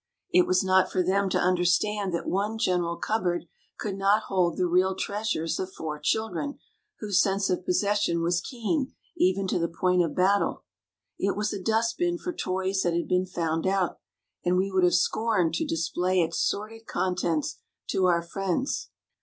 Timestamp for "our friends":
18.07-18.89